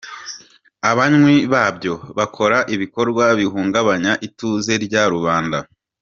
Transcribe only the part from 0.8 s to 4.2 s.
Abanywi babyo bakora ibikorwa bihungabanya